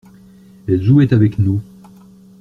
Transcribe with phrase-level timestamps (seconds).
[0.67, 1.61] Elle jouait avec nous.